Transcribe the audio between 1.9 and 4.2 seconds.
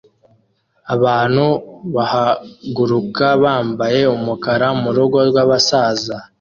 bahaguruka bambaye